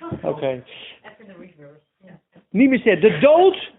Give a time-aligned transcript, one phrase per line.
[0.22, 0.46] Oké.
[0.46, 1.80] Even de reverse.
[2.04, 2.20] Ja.
[2.50, 3.00] Niet meer.
[3.00, 3.72] De dood.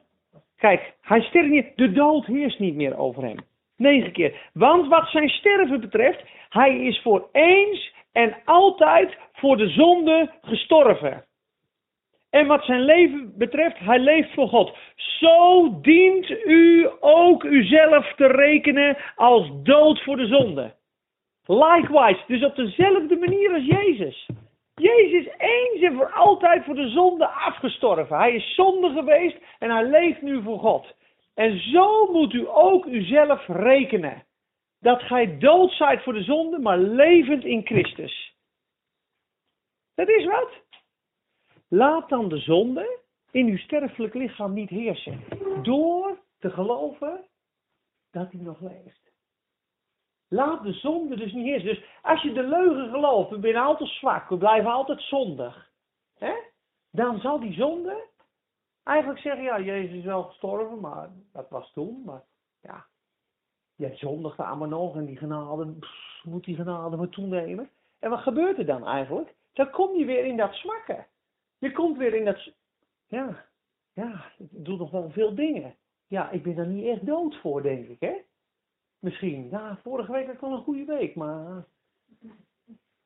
[0.57, 1.67] Kijk, hij sterft niet.
[1.75, 3.37] De dood heerst niet meer over hem.
[3.77, 4.49] Negen keer.
[4.53, 11.25] Want wat zijn sterven betreft, hij is voor eens en altijd voor de zonde gestorven.
[12.29, 14.77] En wat zijn leven betreft, hij leeft voor God.
[14.95, 20.75] Zo dient u ook uzelf te rekenen als dood voor de zonde.
[21.45, 24.29] Likewise, dus op dezelfde manier als Jezus.
[24.81, 28.17] Jezus eens en voor altijd voor de zonde afgestorven.
[28.17, 30.95] Hij is zonde geweest en hij leeft nu voor God.
[31.33, 34.25] En zo moet u ook uzelf rekenen.
[34.79, 38.35] Dat gij dood zijt voor de zonde, maar levend in Christus.
[39.95, 40.49] Dat is wat.
[41.67, 42.99] Laat dan de zonde
[43.31, 45.23] in uw sterfelijk lichaam niet heersen.
[45.61, 47.25] Door te geloven
[48.11, 49.06] dat hij nog leeft.
[50.29, 51.67] Laat de zonde dus niet heersen.
[51.69, 55.71] Dus als je de leugen gelooft, we zijn altijd zwak, we blijven altijd zondig.
[56.17, 56.33] Hè?
[56.91, 58.05] Dan zal die zonde
[58.83, 62.01] eigenlijk zeggen, ja, Jezus is wel gestorven, maar dat was toen.
[62.05, 62.23] Maar
[62.61, 62.85] ja,
[63.75, 65.73] je zondigde allemaal nog en die genade,
[66.23, 67.69] moet die genade maar toenemen.
[67.99, 69.35] En wat gebeurt er dan eigenlijk?
[69.53, 71.05] Dan kom je weer in dat zwakke.
[71.57, 72.51] Je komt weer in dat,
[73.07, 73.45] ja,
[73.93, 75.75] ja, ik doe nog wel veel dingen.
[76.07, 78.21] Ja, ik ben er niet echt dood voor, denk ik, hè?
[79.07, 79.49] Misschien.
[79.49, 81.65] Ja, vorige week had ik wel een goede week, maar.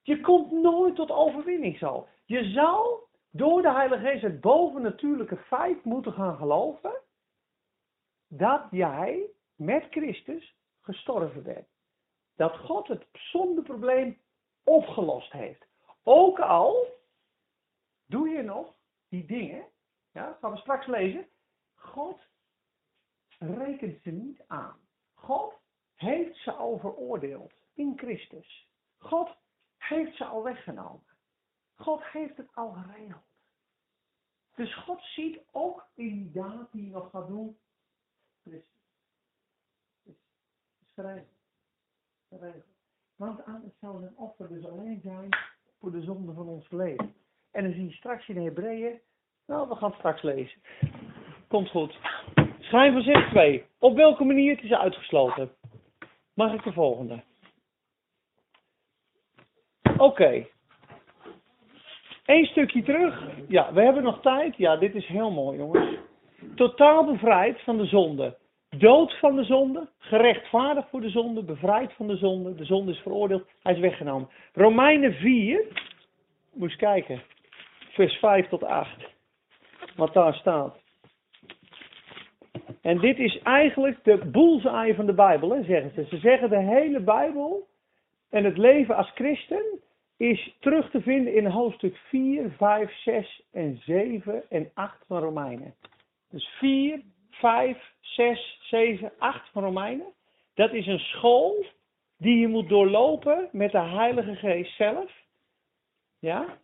[0.01, 2.07] Je komt nooit tot overwinning zo.
[2.25, 2.99] Je zou
[3.29, 7.01] door de Heilige Geest het bovennatuurlijke feit moeten gaan geloven.
[8.27, 11.67] dat jij met Christus gestorven bent.
[12.35, 14.21] Dat God het zondeprobleem
[14.63, 15.65] opgelost heeft.
[16.03, 16.85] Ook al
[18.05, 18.75] doe je nog
[19.09, 19.65] die dingen.
[20.11, 21.27] Ja, gaan we straks lezen.
[21.75, 22.19] God
[23.39, 24.79] rekent ze niet aan.
[25.13, 25.60] God
[26.01, 28.67] heeft ze al veroordeeld in Christus.
[28.97, 29.29] God
[29.77, 31.03] heeft ze al weggenomen.
[31.75, 33.23] God heeft het al geregeld.
[34.55, 37.57] Dus God ziet ook in die daad die je nog gaat doen,
[38.43, 38.63] Christus.
[40.03, 40.15] Het
[40.85, 42.65] is geregeld.
[43.15, 45.29] Want anders zou een offer dus alleen zijn
[45.79, 47.13] voor de zonde van ons leven.
[47.51, 48.99] En dan zie je straks in Hebreeën,
[49.45, 50.61] nou we gaan straks lezen.
[51.47, 51.99] Komt goed.
[52.59, 53.65] Schijn van zin 2.
[53.79, 55.51] Op welke manier het is uitgesloten?
[56.33, 57.23] Mag ik de volgende?
[59.97, 60.47] Oké.
[62.25, 63.27] Eén stukje terug.
[63.47, 64.57] Ja, we hebben nog tijd.
[64.57, 65.97] Ja, dit is heel mooi, jongens.
[66.55, 68.37] Totaal bevrijd van de zonde.
[68.69, 69.89] Dood van de zonde.
[69.97, 71.43] Gerechtvaardigd voor de zonde.
[71.43, 72.55] Bevrijd van de zonde.
[72.55, 73.47] De zonde is veroordeeld.
[73.63, 74.29] Hij is weggenomen.
[74.53, 75.65] Romeinen 4.
[76.53, 77.21] Moet eens kijken.
[77.89, 78.89] Vers 5 tot 8.
[79.95, 80.80] Wat daar staat.
[82.81, 86.05] En dit is eigenlijk de bullseye van de Bijbel, hè, zeggen ze.
[86.09, 87.67] Ze zeggen de hele Bijbel
[88.29, 89.63] en het leven als christen
[90.17, 95.75] is terug te vinden in hoofdstuk 4, 5, 6 en 7 en 8 van Romeinen.
[96.29, 100.05] Dus 4, 5, 6, 7, 8 van Romeinen.
[100.53, 101.65] Dat is een school
[102.17, 105.11] die je moet doorlopen met de Heilige Geest zelf.
[106.19, 106.57] Ja?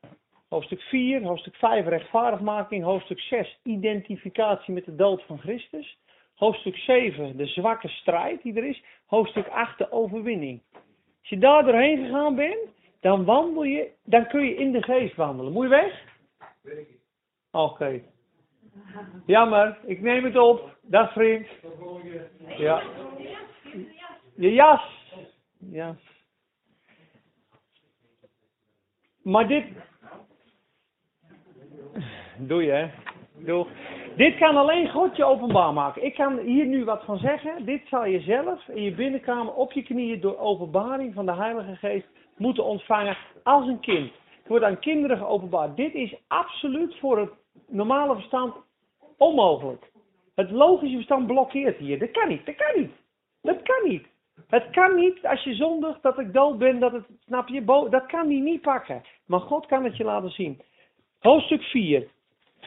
[0.49, 5.97] Hoofdstuk 4, hoofdstuk 5 rechtvaardigmaking, hoofdstuk 6 identificatie met de dood van Christus.
[6.37, 8.83] Hoofdstuk 7 de zwakke strijd die er is.
[9.05, 10.61] Hoofdstuk 8 de overwinning.
[11.19, 15.15] Als je daar doorheen gegaan bent, dan wandel je, dan kun je in de geest
[15.15, 15.51] wandelen.
[15.51, 16.03] Moet je weg?
[17.51, 18.01] Oké.
[19.25, 20.77] Jammer, ik neem het op.
[20.81, 21.47] Dag vriend.
[22.57, 22.83] Ja.
[24.35, 25.13] Je jas.
[25.57, 25.95] Ja.
[29.23, 29.65] Maar dit.
[32.37, 32.91] Doe je, hè?
[34.15, 36.03] Dit kan alleen God je openbaar maken.
[36.03, 37.65] Ik kan hier nu wat van zeggen.
[37.65, 41.75] Dit zal je zelf in je binnenkamer op je knieën door openbaring van de Heilige
[41.75, 44.11] Geest moeten ontvangen als een kind.
[44.37, 45.75] Het wordt aan kinderen geopenbaard.
[45.75, 47.29] Dit is absoluut voor het
[47.67, 48.55] normale verstand
[49.17, 49.91] onmogelijk.
[50.35, 51.99] Het logische verstand blokkeert hier.
[51.99, 52.91] Dat kan niet, dat kan niet.
[53.41, 54.07] Dat kan niet.
[54.47, 58.05] Het kan niet als je zondigt dat ik dood ben, dat het, snap je, dat
[58.05, 59.01] kan hij niet pakken.
[59.25, 60.61] Maar God kan het je laten zien.
[61.19, 62.07] Hoofdstuk 4,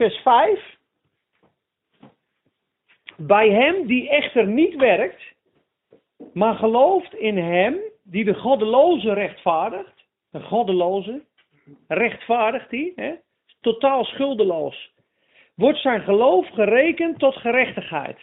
[0.01, 0.77] vers 5.
[3.17, 5.23] Bij hem die echter niet werkt,
[6.33, 10.05] maar gelooft in hem die de goddeloze rechtvaardigt.
[10.31, 11.23] De goddeloze
[11.89, 13.15] rechtvaardigt hij, hè?
[13.61, 14.91] totaal schuldeloos.
[15.55, 18.19] Wordt zijn geloof gerekend tot gerechtigheid.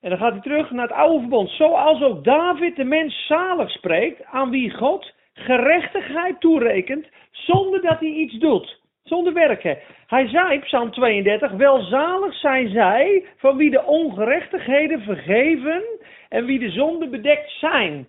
[0.00, 1.50] En dan gaat hij terug naar het oude verbond.
[1.50, 8.12] Zoals ook David de mens zalig spreekt, aan wie God gerechtigheid toerekent, zonder dat hij
[8.12, 8.84] iets doet.
[9.06, 9.78] Zonder werken.
[10.06, 15.84] Hij zei, Psalm 32, welzalig zijn zij van wie de ongerechtigheden vergeven
[16.28, 18.08] en wie de zonde bedekt zijn.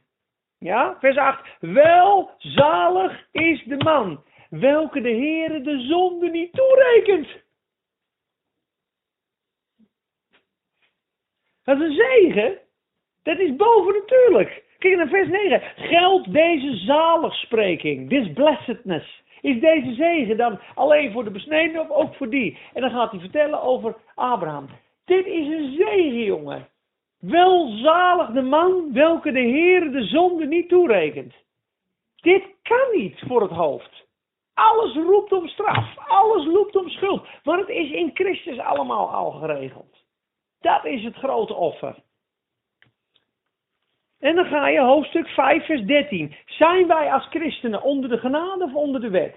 [0.60, 1.50] Ja, vers 8.
[1.60, 7.28] Welzalig is de man welke de Heere de zonde niet toerekent.
[11.64, 12.58] Dat is een zegen.
[13.24, 14.64] Dat is bovennatuurlijk.
[14.78, 15.62] Kijk naar vers 9.
[15.76, 22.16] Geldt deze zaligspreking, this blessedness, is deze zegen dan alleen voor de besneden of ook
[22.16, 22.58] voor die?
[22.74, 24.68] En dan gaat hij vertellen over Abraham.
[25.06, 26.68] Dit is een zegen, jongen.
[27.20, 31.34] Welzalig de man welke de Heer de zonde niet toerekent.
[32.16, 34.06] Dit kan niet voor het hoofd.
[34.54, 35.98] Alles roept om straf.
[36.08, 37.28] Alles roept om schuld.
[37.44, 39.98] Maar het is in Christus allemaal al geregeld.
[40.62, 41.96] Dat is het grote offer.
[44.20, 46.36] En dan ga je hoofdstuk 5, vers 13.
[46.46, 49.36] Zijn wij als christenen onder de genade of onder de wet?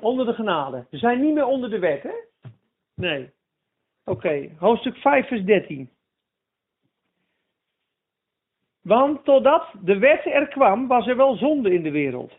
[0.00, 0.86] Onder de genade.
[0.90, 2.14] We zijn niet meer onder de wet, hè?
[2.94, 3.32] Nee.
[4.04, 5.90] Oké, hoofdstuk 5, vers 13.
[8.80, 12.32] Want totdat de wet er kwam, was er wel zonde in de wereld.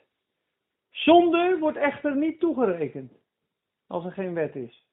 [0.92, 3.14] Zonde wordt echter niet toegerekend
[3.88, 4.86] als er geen wet is.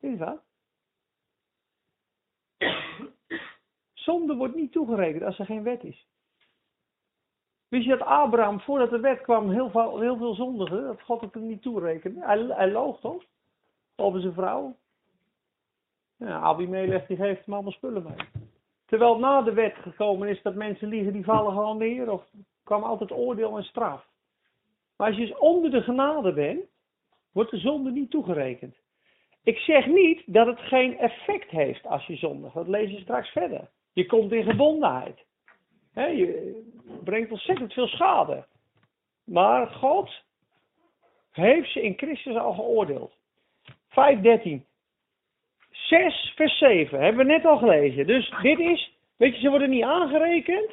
[0.00, 0.42] Is dat?
[3.92, 6.06] Zonde wordt niet toegerekend als er geen wet is.
[7.68, 10.56] Wist je dat Abraham, voordat de wet kwam, heel veel, heel veel?
[10.68, 12.24] Dat God het hem niet toerekende.
[12.24, 13.24] Hij, hij loog toch?
[13.96, 14.76] Over zijn vrouw.
[16.16, 18.44] Ja, Abimelech die geeft hem allemaal spullen mee.
[18.86, 22.10] Terwijl na de wet gekomen is dat mensen liegen, die vallen gewoon neer.
[22.10, 22.24] Of
[22.64, 24.06] kwam altijd oordeel en straf.
[24.96, 26.64] Maar als je dus onder de genade bent,
[27.38, 28.76] wordt de zonde niet toegerekend.
[29.42, 32.54] Ik zeg niet dat het geen effect heeft als je zondigt.
[32.54, 33.68] Dat lees je straks verder.
[33.92, 35.24] Je komt in gebondenheid.
[35.94, 36.62] je
[37.04, 38.46] brengt ontzettend veel schade.
[39.24, 40.22] Maar God
[41.30, 43.12] heeft ze in Christus al geoordeeld.
[43.88, 44.64] 5.13.
[45.70, 48.06] 6 vers 7 hebben we net al gelezen.
[48.06, 50.70] Dus dit is, weet je, ze worden niet aangerekend.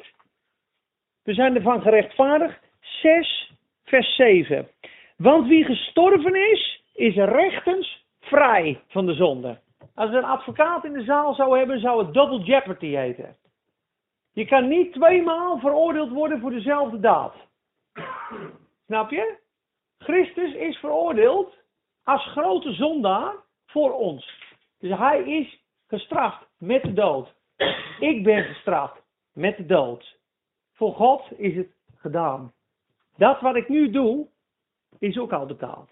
[1.22, 2.58] We zijn ervan gerechtvaardigd.
[2.80, 3.52] 6
[3.84, 4.68] vers 7.
[5.16, 9.60] Want wie gestorven is, is rechtens vrij van de zonde.
[9.94, 13.36] Als we een advocaat in de zaal zou hebben, zou het double jeopardy heten.
[14.32, 17.34] Je kan niet tweemaal veroordeeld worden voor dezelfde daad.
[18.86, 19.38] Snap je?
[19.98, 21.54] Christus is veroordeeld
[22.04, 23.34] als grote zondaar
[23.66, 24.40] voor ons.
[24.78, 27.34] Dus hij is gestraft met de dood.
[28.00, 29.02] Ik ben gestraft
[29.32, 30.18] met de dood.
[30.72, 32.52] Voor God is het gedaan.
[33.16, 34.28] Dat wat ik nu doe,
[34.98, 35.90] is ook al betaald.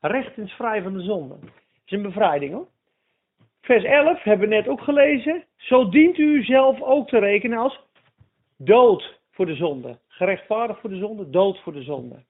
[0.00, 1.38] Rechtensvrij van de zonde.
[1.38, 1.50] Dat
[1.84, 2.68] is een bevrijding hoor.
[3.60, 5.44] Vers 11 hebben we net ook gelezen.
[5.56, 7.80] Zo dient u zelf ook te rekenen als
[8.56, 9.98] dood voor de zonde.
[10.08, 12.24] Gerechtvaardigd voor de zonde, dood voor de zonde.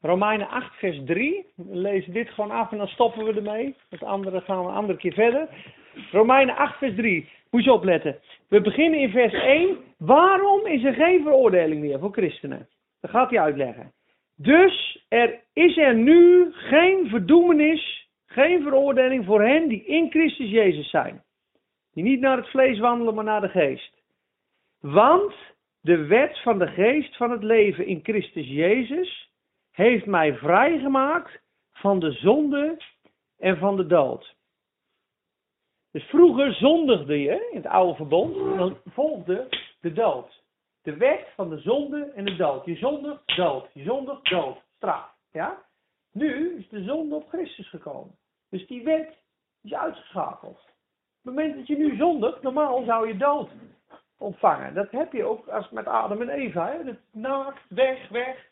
[0.00, 1.46] Romeinen 8, vers 3.
[1.56, 3.76] We lezen dit gewoon af en dan stoppen we ermee.
[3.88, 5.48] Het andere gaan we een andere keer verder.
[6.10, 7.28] Romeinen 8, vers 3.
[7.54, 8.20] Moet je opletten.
[8.48, 9.78] We beginnen in vers 1.
[9.98, 12.68] Waarom is er geen veroordeling meer voor christenen?
[13.00, 13.92] Dat gaat hij uitleggen.
[14.36, 20.90] Dus er is er nu geen verdoemenis, geen veroordeling voor hen die in Christus Jezus
[20.90, 21.22] zijn.
[21.92, 24.02] Die niet naar het vlees wandelen, maar naar de geest.
[24.80, 25.34] Want
[25.80, 29.30] de wet van de geest van het leven in Christus Jezus
[29.70, 31.40] heeft mij vrijgemaakt
[31.72, 32.76] van de zonde
[33.38, 34.33] en van de dood.
[35.94, 39.48] Dus vroeger zondigde je in het oude verbond, en dan volgde
[39.80, 40.42] de dood.
[40.82, 42.64] De wet van de zonde en de dood.
[42.64, 43.68] Je zondigt, dood.
[43.72, 44.56] Je zondigt, dood.
[44.76, 45.14] Straf.
[45.32, 45.62] Ja?
[46.12, 48.16] Nu is de zonde op Christus gekomen.
[48.50, 49.18] Dus die wet
[49.62, 50.58] is uitgeschakeld.
[50.58, 53.50] Op het moment dat je nu zondigt, normaal zou je dood
[54.18, 54.74] ontvangen.
[54.74, 56.70] Dat heb je ook als met Adam en Eva.
[56.70, 56.84] Hè?
[56.84, 58.50] Dat naakt, weg, weg.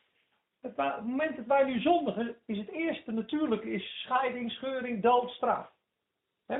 [0.61, 5.31] Op het moment dat wij nu zondigen, is het eerste natuurlijk is scheiding, scheuring, dood,
[5.31, 5.71] straf.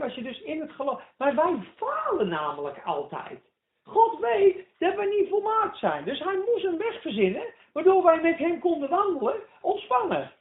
[0.01, 1.03] Als je dus in het geloof.
[1.19, 3.41] Maar wij falen namelijk altijd.
[3.85, 6.05] God weet dat we niet volmaakt zijn.
[6.05, 10.33] Dus hij moest een weg verzinnen, waardoor wij met hem konden wandelen, ontspannen.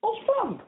[0.00, 0.60] Ontspan.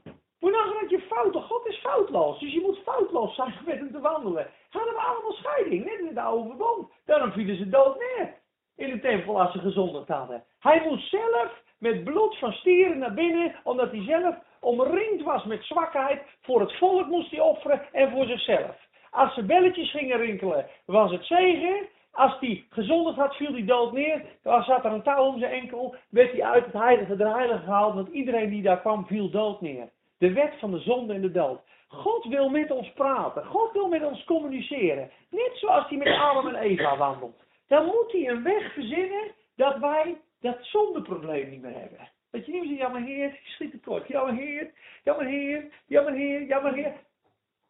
[0.50, 2.40] Nagaan dat je fouten, God is foutloos.
[2.40, 4.50] Dus je moet foutloos zijn met hem te wandelen.
[4.70, 6.92] Hadden we allemaal scheiding, net in het oude verbond.
[7.04, 8.34] Daarom vielen ze dood neer.
[8.76, 10.44] In de tempel als ze gezondigd hadden.
[10.58, 15.64] Hij moest zelf met bloed van stieren naar binnen, omdat hij zelf omringd was met
[15.64, 16.22] zwakheid.
[16.42, 18.76] Voor het volk moest hij offeren en voor zichzelf.
[19.10, 21.88] Als ze belletjes gingen rinkelen, was het zegen.
[22.12, 24.24] Als hij gezondigd had, viel hij dood neer.
[24.42, 27.62] Dan zat er een touw om zijn enkel, werd hij uit het heilige der heilige
[27.64, 29.88] gehaald, want iedereen die daar kwam, viel dood neer.
[30.18, 31.60] De wet van de zonde en de dood.
[31.88, 33.44] God wil met ons praten.
[33.46, 35.10] God wil met ons communiceren.
[35.30, 37.42] Net zoals hij met Adam en Eva wandelt.
[37.68, 42.10] Dan moet hij een weg verzinnen dat wij dat zondeprobleem niet meer hebben.
[42.32, 43.84] Dat je niet meer zegt, ja maar heer, schiet.
[44.06, 44.72] Ja maar heer,
[45.02, 47.04] ja maar heer, ja maar heer, ja maar heer.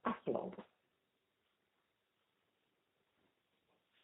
[0.00, 0.64] Afgelopen.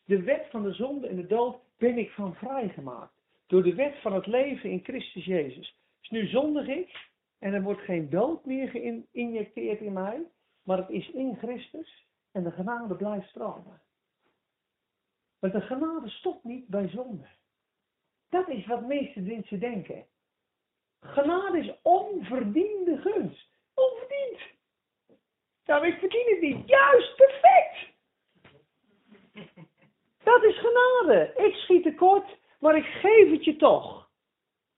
[0.04, 3.12] De wet van de zonde en de dood ben ik van vrijgemaakt.
[3.46, 5.76] Door de wet van het leven in Christus Jezus.
[6.00, 10.22] Dus nu zondig ik en er wordt geen dood meer geïnjecteerd in mij,
[10.62, 13.80] maar het is in Christus en de genade blijft stromen.
[15.38, 17.26] Want de genade stopt niet bij zonde.
[18.28, 20.06] Dat is wat meeste mensen denken.
[21.00, 23.48] Genade is onverdiende gunst.
[23.74, 24.40] Onverdiend.
[25.64, 26.68] Nou, ik verdien het niet.
[26.68, 27.96] Juist, perfect.
[30.22, 31.32] Dat is genade.
[31.36, 34.08] Ik schiet tekort, maar ik geef het je toch.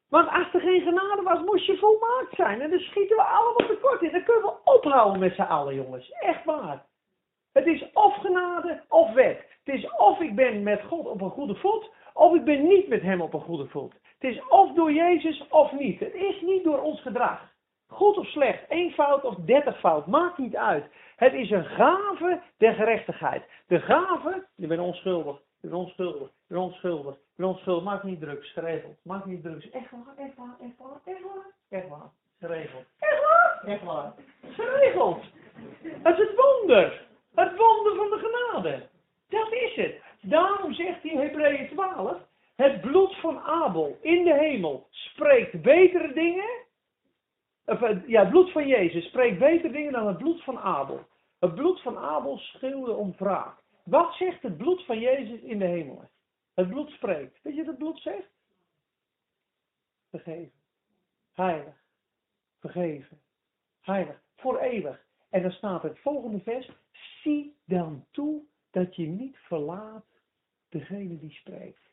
[0.08, 2.60] Want als er geen genade was, moest je volmaakt zijn.
[2.60, 4.12] En dan schieten we allemaal tekort in.
[4.12, 6.10] Dan kunnen we ophouden met z'n allen, jongens.
[6.10, 6.86] Echt waar.
[7.52, 9.44] Het is of genade of wet.
[9.64, 12.88] Het is of ik ben met God op een goede voet, of ik ben niet
[12.88, 13.94] met hem op een goede voet.
[14.20, 16.00] Het is of door Jezus of niet.
[16.00, 17.48] Het is niet door ons gedrag.
[17.86, 20.84] Goed of slecht, één fout of dertig fout, maakt niet uit.
[21.16, 23.42] Het is een gave der gerechtigheid.
[23.66, 28.02] De gave, je bent onschuldig, je bent onschuldig, je bent onschuldig, je bent onschuldig, maak
[28.02, 28.96] niet drugs, geregeld.
[29.02, 32.84] Maak niet drugs, echt waar, echt waar, echt waar, echt waar, echt waar, geregeld.
[32.98, 34.12] Echt waar, echt waar,
[34.50, 35.24] geregeld.
[35.82, 38.88] Het is het wonder, het wonder van de genade.
[39.28, 40.02] Dat is het.
[40.20, 42.16] Daarom zegt hij Hebreeën 12,
[42.60, 46.50] het bloed van Abel in de hemel spreekt betere dingen.
[47.64, 51.06] Of, eh, ja, het bloed van Jezus spreekt betere dingen dan het bloed van Abel.
[51.38, 53.62] Het bloed van Abel schreeuwde om wraak.
[53.84, 56.08] Wat zegt het bloed van Jezus in de hemel?
[56.54, 57.42] Het bloed spreekt.
[57.42, 58.30] Weet je wat het bloed zegt?
[60.10, 60.58] Vergeven.
[61.32, 61.74] Heilig.
[62.58, 63.20] Vergeven.
[63.80, 64.22] Heilig.
[64.36, 65.04] Voor eeuwig.
[65.30, 66.70] En dan staat het volgende vers.
[67.22, 70.06] Zie dan toe dat je niet verlaat
[70.68, 71.89] degene die spreekt.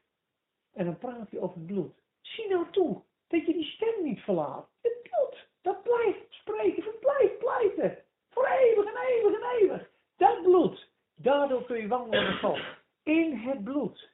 [0.77, 1.93] En dan praat hij over bloed.
[2.21, 4.69] Zie nou toe dat je die stem niet verlaat.
[4.81, 7.97] Het bloed, dat blijft spreken, dat blijft pleiten.
[8.29, 9.89] Voor eeuwig en eeuwig en eeuwig.
[10.17, 12.59] Dat bloed, daardoor kun je wandelen God.
[13.03, 14.09] In het bloed.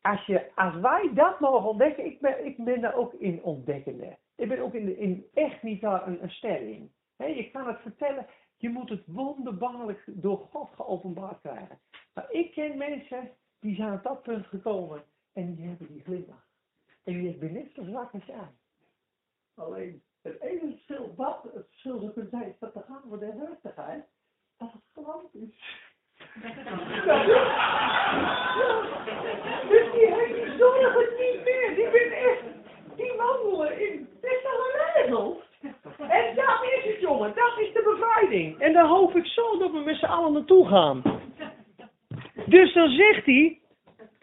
[0.00, 4.18] Als, je, als wij dat mogen ontdekken, ik ben, ik ben daar ook in ontdekkende.
[4.36, 6.92] Ik ben ook in, in echt niet daar een, een ster in.
[7.16, 8.26] je kan het vertellen,
[8.56, 11.78] je moet het wonderbaarlijk door God geopenbaard krijgen.
[12.14, 16.46] Maar ik ken mensen die zijn op dat punt gekomen en die hebben die glimlach.
[17.04, 18.50] En die heeft net zo zwak als jij.
[19.54, 23.18] Alleen het enige verschil wat het verschil zou kunnen zijn, is dat te gaan voor
[23.18, 24.04] de herfstigheid,
[24.56, 25.80] dat het glad is.
[29.68, 31.74] Dus die heeft die zorgen niet meer.
[31.74, 32.42] Die ben echt,
[32.96, 35.42] die wandelen in, dit is toch een regel?
[35.98, 38.58] En dat is het jongen, dat is de bevrijding.
[38.58, 41.02] En daar hoop ik zo dat we met z'n allen naartoe gaan.
[42.46, 43.61] Dus dan zegt hij,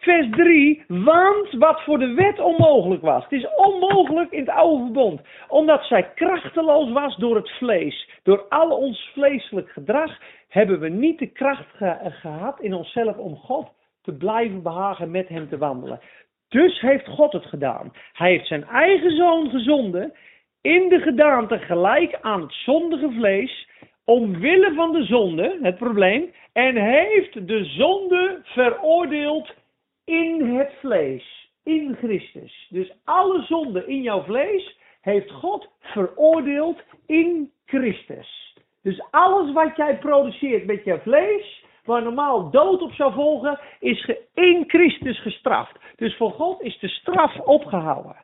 [0.00, 3.22] vers 3, want wat voor de wet onmogelijk was.
[3.22, 5.20] Het is onmogelijk in het oude verbond.
[5.48, 8.08] Omdat zij krachteloos was door het vlees.
[8.22, 11.66] Door al ons vleeselijk gedrag hebben we niet de kracht
[12.02, 13.68] gehad in onszelf om God
[14.02, 16.00] te blijven behagen met hem te wandelen.
[16.48, 17.92] Dus heeft God het gedaan.
[18.12, 20.12] Hij heeft zijn eigen zoon gezonden
[20.60, 23.68] in de gedaante gelijk aan het zondige vlees,
[24.04, 29.54] omwille van de zonde, het probleem, en heeft de zonde veroordeeld
[30.04, 32.66] in het vlees, in Christus.
[32.70, 38.56] Dus alle zonde in jouw vlees heeft God veroordeeld in Christus.
[38.82, 44.10] Dus alles wat jij produceert met jouw vlees, waar normaal dood op zou volgen, is
[44.34, 45.76] in Christus gestraft.
[45.96, 48.16] Dus voor God is de straf opgehouden.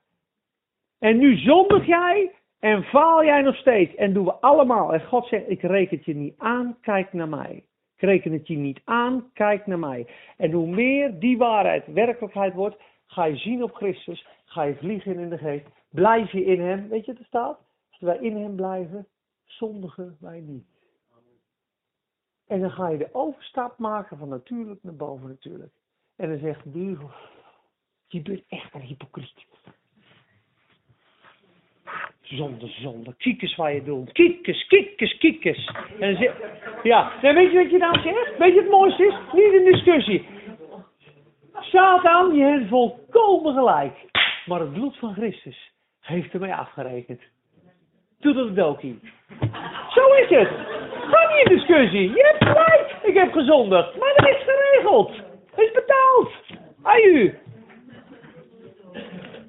[0.99, 3.95] En nu zondig jij en faal jij nog steeds.
[3.95, 4.95] En doen we allemaal.
[4.95, 7.64] En God zegt, ik reken het je niet aan, kijk naar mij.
[7.96, 10.06] Ik reken het je niet aan, kijk naar mij.
[10.36, 12.76] En hoe meer die waarheid werkelijkheid wordt,
[13.06, 16.88] ga je zien op Christus, ga je vliegen in de geest, blijf je in hem.
[16.88, 17.58] Weet je wat er staat?
[17.90, 19.06] Als wij in hem blijven,
[19.44, 20.66] zondigen wij niet.
[22.46, 25.72] En dan ga je de overstap maken van natuurlijk naar boven natuurlijk.
[26.16, 26.96] En dan zegt de
[28.08, 29.46] je bent echt een hypocriet.
[32.26, 33.14] Zonde, zonde.
[33.18, 34.12] Kiekes waar je doet.
[34.12, 35.71] Kiekes, kiekes, kiekes.
[36.00, 36.33] En zeg,
[36.83, 38.38] ja, weet je wat je dan zegt?
[38.38, 39.14] Weet je het mooiste is?
[39.33, 40.26] Niet een discussie.
[41.61, 43.95] Satan, je hebt volkomen gelijk.
[44.47, 47.21] Maar het bloed van Christus heeft ermee afgerekend.
[48.18, 49.00] Doe dat dokie.
[49.95, 50.49] Zo is het.
[51.11, 52.11] Ga niet in discussie.
[52.11, 52.97] Je hebt gelijk.
[53.02, 53.99] Ik heb gezondigd.
[53.99, 55.11] Maar dat is geregeld.
[55.50, 56.33] Het is betaald.
[56.83, 57.35] Aju.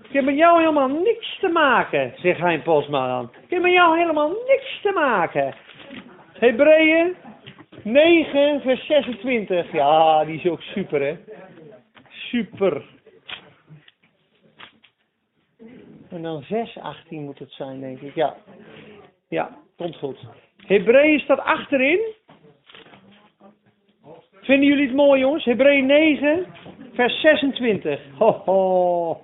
[0.08, 3.98] Ik heb met jou helemaal niks te maken, zegt Hein Postma Ik heb met jou
[3.98, 5.56] helemaal niks te maken.
[6.34, 7.16] Hebreeën
[7.84, 9.72] 9, vers 26.
[9.72, 11.18] Ja, die is ook super, hè?
[12.10, 12.84] Super.
[16.10, 18.16] En dan 6, 18 moet het zijn, denk ik.
[18.16, 18.36] Ja,
[19.30, 20.20] ja komt goed.
[20.58, 22.00] Hebreeën staat achterin.
[24.42, 25.46] Vinden jullie het mooi, jongens?
[25.46, 26.46] Hebreeën 9,
[26.94, 28.00] vers 26.
[28.18, 29.22] Ho, ho.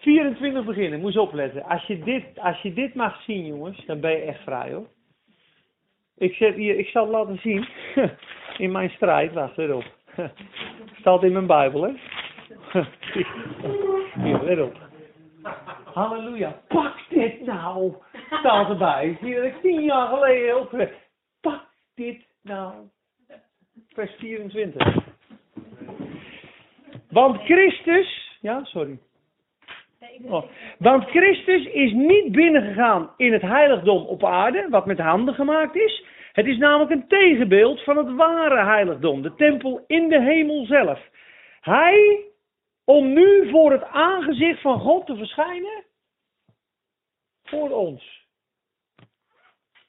[0.00, 1.64] 24 beginnen, moest opletten.
[1.64, 4.86] Als je, dit, als je dit mag zien, jongens, dan ben je echt vrij hoor.
[6.16, 7.68] Ik, zet hier, ik zal het laten zien.
[8.64, 9.84] In mijn strijd, wacht erop.
[11.00, 11.92] Staat in mijn Bijbel, hè?
[14.22, 14.76] Hier, let op.
[15.84, 16.60] Halleluja.
[16.68, 17.94] Pak dit nou.
[18.38, 19.16] Staat erbij.
[19.20, 20.88] Zie dat ik tien jaar geleden veel.
[21.40, 21.64] Pak
[21.94, 22.74] dit nou.
[23.88, 24.96] Vers 24.
[27.10, 28.38] Want Christus.
[28.40, 28.98] Ja, sorry.
[30.22, 30.44] Oh.
[30.78, 36.04] Want Christus is niet binnengegaan in het heiligdom op aarde, wat met handen gemaakt is.
[36.32, 41.08] Het is namelijk een tegenbeeld van het ware heiligdom, de tempel in de hemel zelf.
[41.60, 42.24] Hij,
[42.84, 45.84] om nu voor het aangezicht van God te verschijnen,
[47.44, 48.26] voor ons.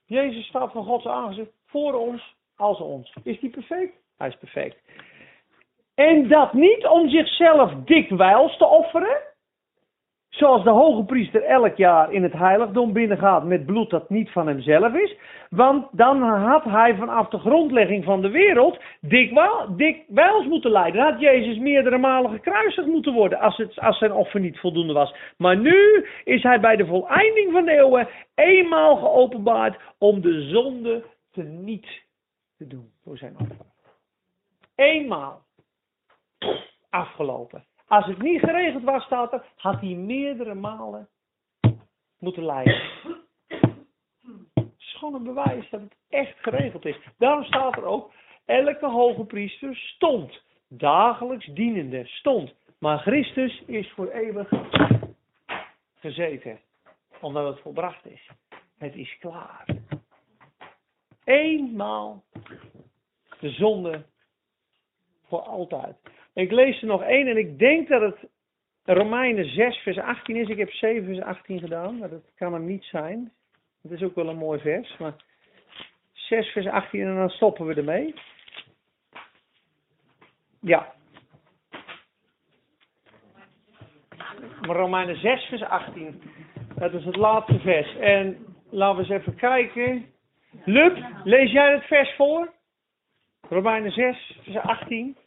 [0.06, 3.14] Jezus staat van Gods aangezicht voor ons, als ons.
[3.24, 3.94] Is die perfect?
[4.18, 4.78] Hij is perfect.
[5.96, 9.18] En dat niet om zichzelf dikwijls te offeren,
[10.32, 14.48] Zoals de hoge priester elk jaar in het heiligdom binnengaat met bloed dat niet van
[14.48, 15.16] hemzelf is.
[15.50, 21.02] Want dan had hij vanaf de grondlegging van de wereld dikwijls moeten lijden.
[21.02, 24.94] Dan had Jezus meerdere malen gekruisigd moeten worden als, het, als zijn offer niet voldoende
[24.94, 25.16] was.
[25.38, 31.04] Maar nu is hij bij de voleinding van de eeuwen eenmaal geopenbaard om de zonde
[31.32, 31.88] te niet
[32.58, 33.66] te doen door zijn offer.
[34.76, 35.42] Eenmaal.
[36.90, 37.66] Afgelopen.
[37.92, 41.10] Als het niet geregeld was, staat er, had hij meerdere malen
[42.20, 42.82] moeten lijden.
[44.54, 46.98] Het is gewoon een bewijs dat het echt geregeld is.
[47.18, 48.12] Daarom staat er ook,
[48.46, 50.42] elke hoge priester stond.
[50.68, 52.54] Dagelijks dienende stond.
[52.80, 54.50] Maar Christus is voor eeuwig
[55.96, 56.60] gezeten.
[57.22, 58.30] Omdat het volbracht is.
[58.78, 59.66] Het is klaar.
[61.24, 62.24] Eenmaal
[63.40, 64.06] de zonde
[65.28, 66.11] voor altijd.
[66.34, 68.30] Ik lees er nog één en ik denk dat het
[68.84, 70.48] Romeinen 6 vers 18 is.
[70.48, 73.32] Ik heb 7 vers 18 gedaan, maar dat kan hem niet zijn.
[73.82, 75.14] Het is ook wel een mooi vers, maar
[76.14, 78.14] 6 vers 18 en dan stoppen we ermee.
[80.62, 80.94] Ja.
[84.62, 86.22] Romeinen 6 vers 18,
[86.76, 87.98] dat is het laatste vers.
[87.98, 90.06] En laten we eens even kijken.
[90.66, 92.54] Lup, lees jij het vers voor?
[93.50, 95.18] Romeinen 6 vers 18.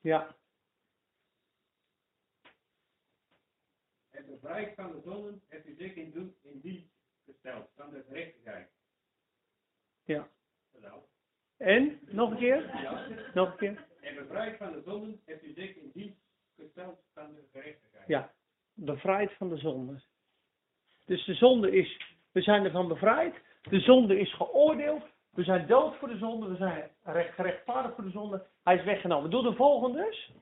[0.00, 0.36] Ja.
[4.10, 6.90] Het bevrijd van de zonden hebt u zich in, doen, in die
[7.24, 8.70] gesteld, van de gerechtigheid.
[10.04, 10.28] Ja.
[11.56, 12.00] En?
[12.10, 12.80] Nog een keer?
[12.82, 13.08] Ja.
[13.34, 13.86] Nog een keer?
[14.00, 16.16] En bevrijd van de zonden hebt u zich in die
[16.56, 18.08] gesteld van de gerechtigheid.
[18.08, 18.34] Ja.
[18.72, 20.02] Bevrijd van de zonde.
[21.04, 23.34] Dus de zonde is, we zijn ervan bevrijd.
[23.62, 25.04] De zonde is geoordeeld.
[25.34, 26.90] We zijn dood voor de zonde, we zijn
[27.34, 28.46] gerechtvaardigd voor de zonde.
[28.64, 29.30] Hij is weggenomen.
[29.30, 30.32] Doe de volgende dus.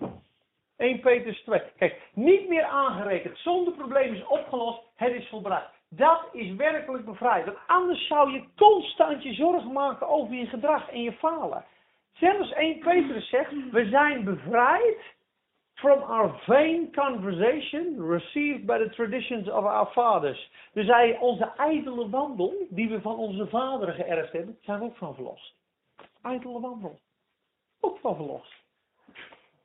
[0.77, 1.63] 1 Petrus 2.
[1.77, 3.39] Kijk, niet meer aangerekend.
[3.39, 4.81] Zondeprobleem is opgelost.
[4.97, 5.71] Het is volbracht.
[5.89, 7.45] Dat is werkelijk bevrijd.
[7.45, 11.65] Want anders zou je constant je zorgen maken over je gedrag en je falen.
[12.13, 14.97] Zelfs 1 Petrus zegt, we zijn bevrijd
[15.83, 20.51] from our vain conversation received by the traditions of our fathers.
[20.73, 24.97] Dus hij, onze ijdele wandel, die we van onze vaderen geërfd hebben, zijn we ook
[24.97, 25.55] van verlost.
[26.23, 26.99] Ijdele wandel.
[27.81, 28.53] Ook van verlost.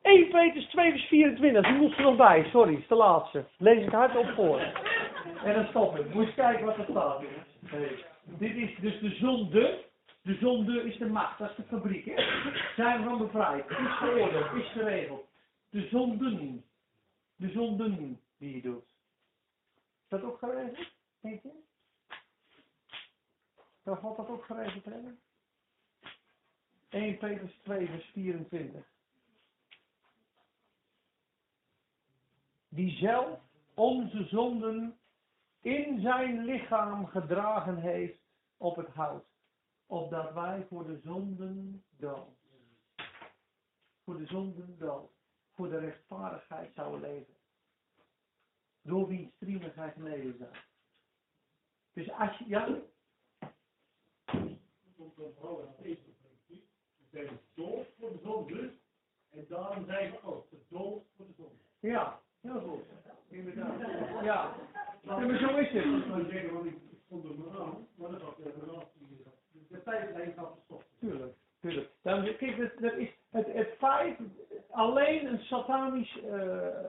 [0.01, 3.45] 1 Petrus 2 vers 24, die moet er nog bij, sorry, is de laatste.
[3.57, 4.59] Lees het hardop voor.
[5.43, 6.13] En dan stop ik.
[6.13, 7.21] Moet kijken wat er staat.
[8.23, 9.85] Dit is dus de zonde.
[10.21, 12.05] De zonde is de macht, dat is de fabriek.
[12.05, 12.23] Hè?
[12.75, 13.69] Zijn we van bevrijd.
[13.69, 15.26] Is geoordeeld, is geregeld.
[15.77, 16.65] De zonden.
[17.35, 18.85] De zonden die je doet.
[20.03, 20.39] Is dat ook?
[21.19, 21.51] Denk je?
[23.83, 25.19] Zou God dat geregeld hebben?
[26.89, 28.85] 1 Petrus 2 vers 24.
[32.69, 33.39] Die zelf
[33.73, 34.97] onze zonden
[35.61, 38.19] in zijn lichaam gedragen heeft
[38.57, 39.25] op het hout.
[39.85, 42.37] Opdat wij voor de zonden dood.
[44.03, 45.15] Voor de zonden dood
[45.57, 47.33] voor de rechtvaardigheid zouden leven.
[48.81, 50.63] Door wie striemen zij geneden zijn.
[51.93, 52.81] Dus als je, ja,
[57.11, 58.71] zijn dood voor de zonde.
[59.29, 61.55] En daarom zijn we ook gedood voor de zonde.
[61.79, 62.83] Ja, heel goed.
[63.29, 63.79] Inderdaad.
[64.23, 64.55] Ja.
[65.03, 65.85] ja, maar zo is het.
[65.85, 67.37] Ik zou zeggen, want ik stond er
[67.95, 69.25] maar dat was de relatie.
[69.69, 70.85] De tijdlijn gaat gestopt.
[70.99, 71.89] Tuurlijk, tuurlijk.
[72.01, 74.19] Dan, kijk, dat, dat is het, het feit,
[74.71, 76.17] alleen een satanisch,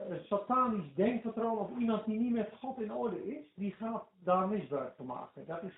[0.09, 4.47] een satanisch denkpatroon of iemand die niet met God in orde is, die gaat daar
[4.47, 5.45] misbruik van maken.
[5.47, 5.73] Dat is,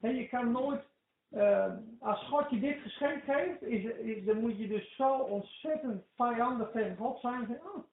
[0.00, 0.84] hè, je kan nooit,
[1.30, 6.04] eh, als God je dit geschenk geeft, is, is, dan moet je dus zo ontzettend
[6.16, 7.46] vijandig tegen God zijn.
[7.48, 7.84] en Oh,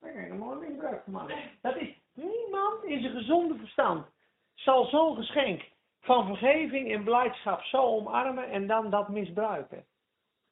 [0.00, 1.36] daar kan ik er mooi misbruik maken.
[1.60, 4.06] Dat is, niemand in zijn gezonde verstand
[4.54, 5.68] zal zo'n geschenk
[6.00, 9.84] van vergeving en blijdschap zo omarmen en dan dat misbruiken.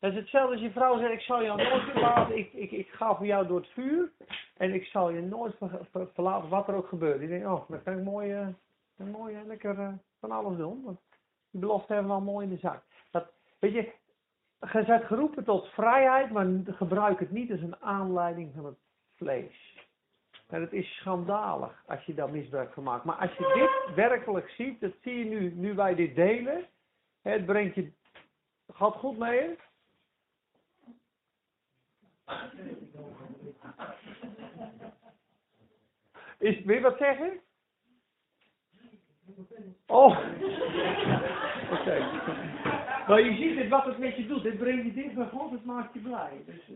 [0.01, 2.89] Dat is hetzelfde als je vrouw zegt, ik zal jou nooit verlaten, ik, ik, ik
[2.89, 4.13] ga voor jou door het vuur
[4.57, 7.21] en ik zal je nooit ver- ver- verlaten, wat er ook gebeurt.
[7.21, 8.47] Ik denk, oh, dan kan ik mooi, eh,
[8.97, 11.01] kan ik mooi eh, lekker eh, van alles doen, want
[11.51, 12.83] die belofte hebben mooi in de zak.
[13.11, 13.93] Dat, weet je,
[14.73, 18.79] je bent geroepen tot vrijheid, maar gebruik het niet als een aanleiding van het
[19.17, 19.77] vlees.
[20.49, 23.05] En het is schandalig als je daar misbruik van maakt.
[23.05, 23.53] Maar als je
[23.87, 26.67] dit werkelijk ziet, dat zie je nu, nu wij dit delen.
[27.23, 27.93] Het brengt je.
[28.73, 29.57] Gaat goed mee?
[36.39, 37.41] Is, wil je wat zeggen?
[39.87, 40.19] Oh.
[41.73, 41.99] Oké.
[43.09, 44.43] Maar je ziet het, wat het met je doet.
[44.43, 46.43] Het brengt je dicht bij God, het maakt je blij.
[46.47, 46.69] Dus,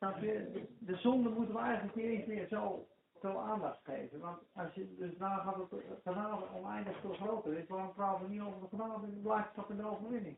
[0.00, 0.50] eh, je?
[0.52, 2.86] De- De zonde moeten we eigenlijk niet eens meer zo,
[3.20, 4.20] zo aandacht geven.
[4.20, 8.32] Want als je dus nagaat dat de genade oneindig veel groter is, waarom praten we
[8.32, 10.36] niet over de genade en de blijdschap en de overwinning?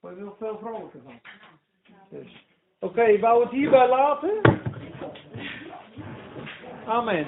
[0.00, 1.20] Maar je wil veel vrolijker van.
[2.10, 2.48] Dus.
[2.82, 4.40] Oké, okay, wou het hierbij laten?
[6.86, 7.26] Amen.